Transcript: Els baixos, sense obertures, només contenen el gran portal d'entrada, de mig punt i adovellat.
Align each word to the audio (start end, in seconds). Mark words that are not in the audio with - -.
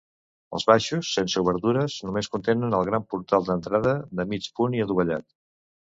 Els 0.59 0.63
baixos, 0.69 1.09
sense 1.17 1.43
obertures, 1.43 1.97
només 2.09 2.31
contenen 2.37 2.75
el 2.79 2.89
gran 2.89 3.07
portal 3.15 3.45
d'entrada, 3.51 3.95
de 4.21 4.27
mig 4.33 4.49
punt 4.61 4.79
i 4.79 4.83
adovellat. 4.87 5.29